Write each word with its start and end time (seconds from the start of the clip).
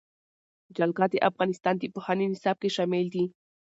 جلګه 0.77 1.05
د 1.11 1.15
افغانستان 1.29 1.75
د 1.77 1.83
پوهنې 1.93 2.25
نصاب 2.33 2.57
کې 2.61 2.69
شامل 2.75 3.05
دي. 3.13 3.23